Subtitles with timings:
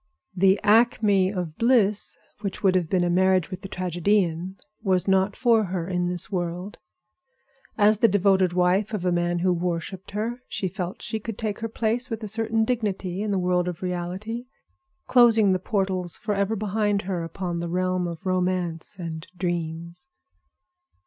[0.35, 5.35] The acme of bliss, which would have been a marriage with the tragedian, was not
[5.35, 6.79] for her in this world.
[7.77, 11.59] As the devoted wife of a man who worshiped her, she felt she would take
[11.59, 14.47] her place with a certain dignity in the world of reality,
[15.05, 20.07] closing the portals forever behind her upon the realm of romance and dreams.